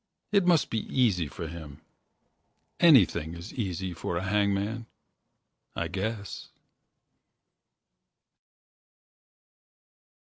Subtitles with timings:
[0.31, 1.79] It must be easy For him.
[2.79, 4.87] Anything is easy for a hangman,
[5.75, 6.47] I guess.